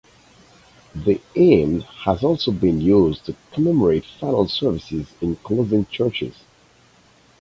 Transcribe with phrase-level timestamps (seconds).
[0.95, 6.33] The hymn has also been used to commemorate final services in closing churches.